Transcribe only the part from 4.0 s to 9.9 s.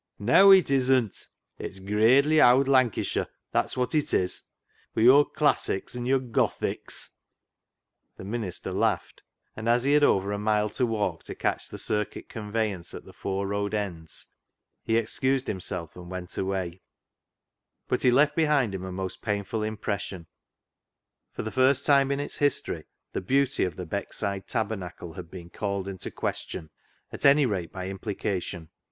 is— wi' yo'r classics! an' yo'r Gothics!" The minister laughed, and as